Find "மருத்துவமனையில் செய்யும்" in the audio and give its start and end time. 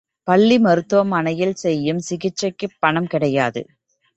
0.59-1.99